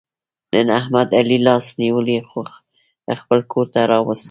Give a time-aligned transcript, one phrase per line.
[0.53, 2.17] نن احمد علي لاس نیولی
[3.21, 4.19] خپل کورته را وست.